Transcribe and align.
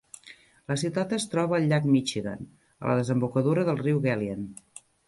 La 0.71 0.77
ciutat 0.83 1.13
es 1.17 1.27
troba 1.35 1.57
al 1.59 1.67
llac 1.73 1.85
Michigan, 1.91 2.51
a 2.79 2.89
la 2.91 2.99
desembocadura 3.03 3.71
del 3.71 3.83
riu 3.89 4.07
Galien. 4.11 4.53